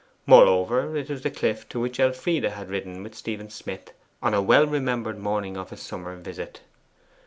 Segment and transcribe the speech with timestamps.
[0.25, 4.41] Moreover, it was the cliff to which Elfride had ridden with Stephen Smith, on a
[4.41, 6.61] well remembered morning of his summer visit.